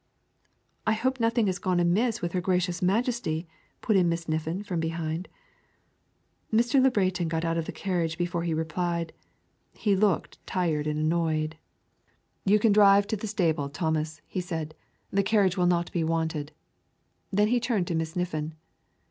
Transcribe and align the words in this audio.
"I 0.87 0.93
hope 0.93 1.19
nothing 1.19 1.45
has 1.45 1.59
gone 1.59 1.79
amiss 1.79 2.23
with 2.23 2.31
her 2.31 2.41
Gracious 2.41 2.81
Majesty," 2.81 3.47
put 3.81 3.95
in 3.95 4.09
Miss 4.09 4.27
Niffin 4.27 4.63
from 4.63 4.79
behind. 4.79 5.27
Mr. 6.51 6.81
Le 6.81 6.89
Breton 6.89 7.27
got 7.27 7.45
out 7.45 7.55
of 7.55 7.65
the 7.67 7.71
carriage 7.71 8.17
before 8.17 8.41
he 8.41 8.51
replied. 8.55 9.13
He 9.75 9.95
looked 9.95 10.43
tired 10.47 10.87
and 10.87 10.99
annoyed. 10.99 11.55
"You 12.45 12.57
can 12.57 12.71
drive 12.73 13.05
to 13.09 13.15
the 13.15 13.27
stable, 13.27 13.69
Thomas," 13.69 14.21
he 14.25 14.41
said; 14.41 14.73
"the 15.11 15.21
carriage 15.21 15.55
will 15.55 15.67
not 15.67 15.91
be 15.91 16.03
wanted." 16.03 16.51
Then 17.29 17.49
he 17.49 17.59
turned 17.59 17.85
to 17.89 17.93
Miss 17.93 18.15
Niffin. 18.15 18.53